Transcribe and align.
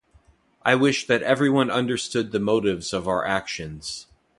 I 0.63 0.73
wish 0.73 1.05
that 1.05 1.21
everyone 1.21 1.69
understood 1.69 2.31
the 2.31 2.39
motives 2.39 2.91
of 2.91 3.07
our 3.07 3.23
actions. 3.23 4.07